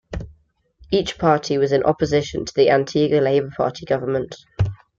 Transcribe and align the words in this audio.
Each 0.89 1.15
party 1.19 1.59
was 1.59 1.71
in 1.71 1.83
opposition 1.83 2.43
to 2.45 2.53
the 2.55 2.71
Antigua 2.71 3.19
Labour 3.19 3.51
Party 3.55 3.85
government. 3.85 4.35